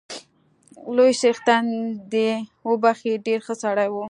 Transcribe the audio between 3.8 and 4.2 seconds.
وو